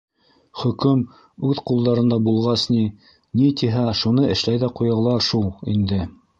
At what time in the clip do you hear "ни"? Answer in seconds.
2.73-2.81, 3.43-3.53